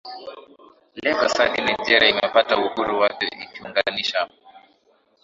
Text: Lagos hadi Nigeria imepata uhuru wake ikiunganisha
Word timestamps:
Lagos 1.03 1.33
hadi 1.39 1.59
Nigeria 1.67 2.09
imepata 2.13 2.53
uhuru 2.65 2.93
wake 3.01 3.27
ikiunganisha 3.43 4.19